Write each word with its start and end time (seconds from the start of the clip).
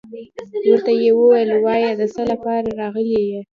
ورته 0.69 0.91
يې 1.01 1.11
ويل 1.17 1.49
وايه 1.63 1.91
دڅه 1.99 2.23
لپاره 2.31 2.67
راغلى 2.81 3.19
يي. 3.29 3.39